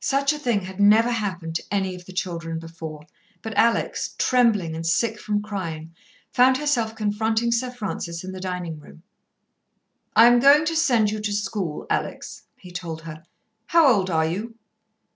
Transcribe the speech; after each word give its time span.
Such 0.00 0.32
a 0.32 0.38
thing 0.40 0.62
had 0.62 0.80
never 0.80 1.12
happened 1.12 1.54
to 1.54 1.62
any 1.70 1.94
of 1.94 2.04
the 2.04 2.12
children 2.12 2.58
before, 2.58 3.06
but 3.40 3.56
Alex, 3.56 4.16
trembling 4.18 4.74
and 4.74 4.84
sick 4.84 5.20
from 5.20 5.40
crying, 5.40 5.94
found 6.32 6.56
herself 6.56 6.96
confronting 6.96 7.52
Sir 7.52 7.70
Francis 7.70 8.24
in 8.24 8.32
the 8.32 8.40
dining 8.40 8.80
room. 8.80 9.04
"I 10.16 10.26
am 10.26 10.40
going 10.40 10.64
to 10.64 10.74
send 10.74 11.12
you 11.12 11.20
to 11.20 11.32
school, 11.32 11.86
Alex," 11.88 12.42
he 12.56 12.72
told 12.72 13.02
her. 13.02 13.22
"How 13.66 13.86
old 13.86 14.10
are 14.10 14.26
you?" 14.26 14.56